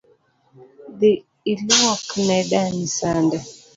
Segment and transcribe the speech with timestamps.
[0.99, 1.11] Dhi
[1.51, 3.37] ilwuok ne dani sande